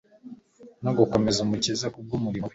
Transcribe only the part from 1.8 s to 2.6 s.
kubw'umurimo we.